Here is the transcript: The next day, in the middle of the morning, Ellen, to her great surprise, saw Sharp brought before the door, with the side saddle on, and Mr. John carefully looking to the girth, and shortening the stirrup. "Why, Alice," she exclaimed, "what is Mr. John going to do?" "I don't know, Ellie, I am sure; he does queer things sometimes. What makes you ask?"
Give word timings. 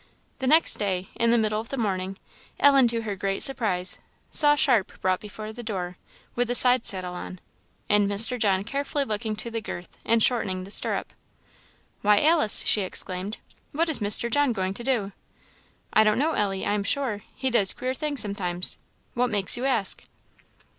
The 0.39 0.47
next 0.47 0.77
day, 0.79 1.09
in 1.13 1.29
the 1.29 1.37
middle 1.37 1.61
of 1.61 1.69
the 1.69 1.77
morning, 1.77 2.17
Ellen, 2.59 2.87
to 2.87 3.03
her 3.03 3.15
great 3.15 3.43
surprise, 3.43 3.99
saw 4.31 4.55
Sharp 4.55 4.99
brought 4.99 5.19
before 5.19 5.53
the 5.53 5.61
door, 5.61 5.95
with 6.33 6.47
the 6.47 6.55
side 6.55 6.87
saddle 6.87 7.13
on, 7.13 7.39
and 7.87 8.09
Mr. 8.09 8.39
John 8.39 8.63
carefully 8.63 9.03
looking 9.03 9.35
to 9.35 9.51
the 9.51 9.61
girth, 9.61 9.99
and 10.03 10.23
shortening 10.23 10.63
the 10.63 10.71
stirrup. 10.71 11.13
"Why, 12.01 12.19
Alice," 12.19 12.63
she 12.65 12.81
exclaimed, 12.81 13.37
"what 13.73 13.89
is 13.89 13.99
Mr. 13.99 14.31
John 14.31 14.53
going 14.53 14.73
to 14.73 14.83
do?" 14.83 15.11
"I 15.93 16.03
don't 16.03 16.17
know, 16.17 16.31
Ellie, 16.33 16.65
I 16.65 16.73
am 16.73 16.83
sure; 16.83 17.21
he 17.35 17.51
does 17.51 17.71
queer 17.71 17.93
things 17.93 18.21
sometimes. 18.21 18.79
What 19.13 19.29
makes 19.29 19.55
you 19.55 19.65
ask?" 19.65 20.03